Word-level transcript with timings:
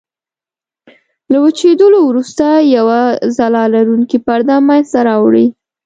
له 1.31 1.37
وچېدلو 1.45 1.99
وروسته 2.09 2.45
یوه 2.75 2.99
ځلا 3.37 3.63
لرونکې 3.75 4.17
پرده 4.27 4.55
منځته 4.67 4.99
راوړي. 5.09 5.45